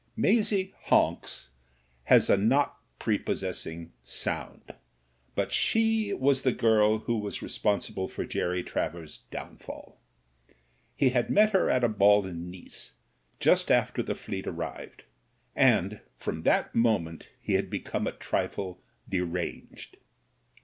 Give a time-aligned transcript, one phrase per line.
[0.15, 1.49] Maisie Honks
[2.05, 4.73] has not a prepossessing sound;
[5.35, 9.99] but she was the girl who was responsible for Jerry Traverses down fall.
[10.95, 12.93] He had met her at a ball in Nice
[13.39, 15.03] just after the Fleet arrived,
[15.55, 19.97] and, from that moment he had becc«ne a trifle deranged.